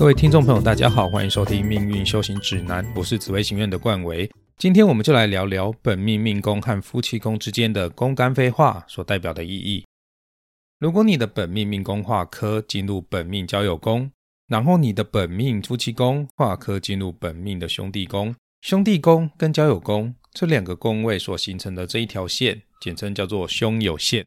[0.00, 4.30] 各位听众朋友，大家好，欢迎收听《命运修行指南》，我是紫微行院的冠维。
[4.56, 9.84] 今天我们就来聊聊本命命宫和夫妻宫之间的宫干飞化所代表的意义。
[10.78, 14.10] 如果你的本命命宫化科进入本命交友宫，
[14.48, 24.24] 然后你的本命夫妻宫化科进入本命的兄弟宫，兄弟宫跟交友宫这两个宫位所形成的这一条线，简称叫做兄友线。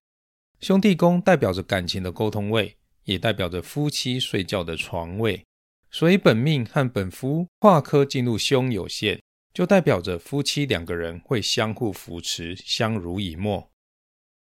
[0.59, 5.43] 兄弟宫代表着感情的沟通位，也代表着夫妻睡觉的床位。
[5.93, 9.21] 所以本命和本夫化科进入兄有线，
[9.53, 13.69] 就代表着夫妻两个人会相互扶持，相濡以沫。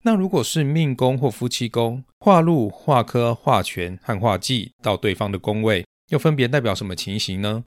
[0.03, 7.65] 那如果是命宫或夫妻宫化入、化科、化权和化忌到对方的宫位，又分别代表什么情形呢？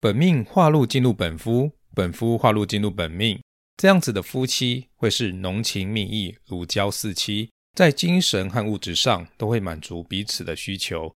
[0.00, 3.42] 本命化入进入本夫，本夫化入进入本命，
[3.76, 11.12] 这样子的夫妻会是浓情蜜意、如胶似漆，在精神和物质上都会满足彼此的需求。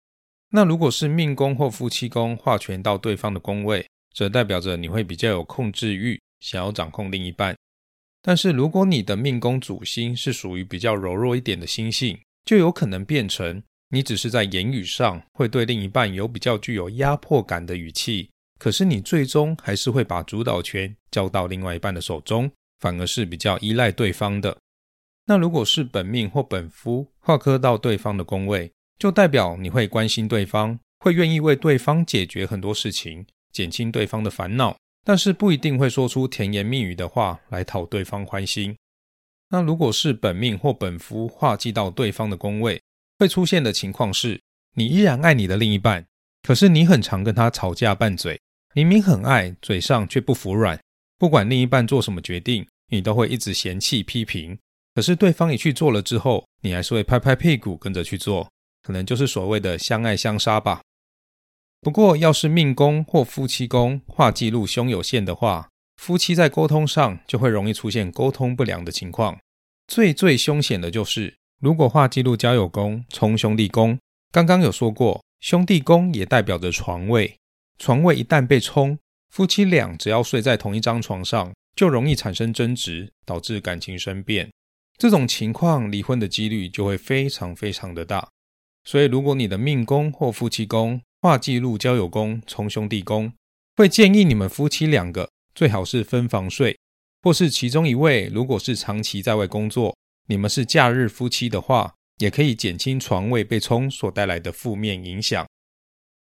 [0.54, 7.56] 那如果是命宫或夫妻宫化权到对方的宫位，则代表着你会比较有控制欲，想要掌控另一半。
[8.20, 24.58] 但是，如果你的命宫主星是属于比较柔弱一点的星性，就有可能变成你只是在言语上会对另一半有比较具有压迫感的语气，可是你最终还是会把主导权交到另外一半的手中，反而是比较依赖对方的。
[25.24, 28.70] 那如果是本命或本夫化科到对方的宫位，
[29.02, 34.76] 就代表你会关心对方，会愿意为对方解决很多事情，减轻对方的烦恼。
[35.04, 38.76] 但是不一定会说出甜言蜜语的话来讨对方欢心。
[39.48, 42.80] 那如果是本命或本夫化忌到对方的宫位，
[43.18, 44.40] 会出现的情况是，
[44.76, 46.06] 你依然爱你的另一半，
[46.44, 48.40] 可是你很常跟他吵架拌嘴，
[48.72, 50.78] 明明很爱，嘴上却不服软。
[51.18, 54.56] 不管另一半做什么决定，你都会一直嫌弃批评。
[54.94, 58.48] 可是对方一去做了之后，你还是会拍拍屁股跟着去做，
[58.82, 60.82] 可能就是所谓的相爱相杀吧。
[61.80, 69.38] 不过，要是命宫或夫妻宫化记录凶有限的话，夫妻在沟通上就会容易出现沟通不良的情况。
[69.88, 73.98] 最最凶险的就是，如果化记录交友宫冲兄弟宫，
[74.30, 77.36] 刚刚有说过，兄弟宫也代表着床位，
[77.78, 78.96] 床位一旦被冲，
[79.30, 84.50] 夫妻俩只要睡在同一张床上，就容易产生争执，导致感情生变。
[84.96, 88.28] 这种情况，离婚的几率就会非常非常的大。
[88.84, 93.32] 所以，如果你的命宫或夫妻宫，化记录交友宫冲兄弟宫，
[93.76, 96.76] 会建议你们夫妻两个最好是分房睡，
[97.22, 99.96] 或是其中一位如果是长期在外工作，
[100.28, 105.46] 你们是假日夫妻的话，也可以减轻床位被冲所带来的负面影响。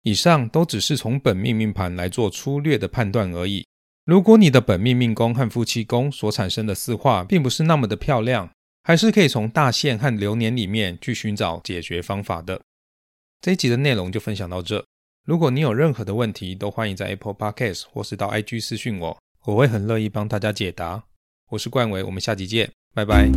[0.02, 3.66] 以上都只是从本命命盘来做粗略的判断而已。
[4.04, 8.48] 如果你的本命命宫和夫妻宫所产生的四化并不是那么的漂亮，
[8.86, 12.60] 还是可以从大限和流年里面去寻找解决方法的。
[13.41, 14.86] 这一集的内容就分享到这。
[15.24, 21.02] 如果你有任何的问题，都欢迎在 Apple Podcast 或是到 IG 私讯我，我会很乐意帮大家解答。
[21.50, 23.28] 我是冠伟，我们下集见，拜拜。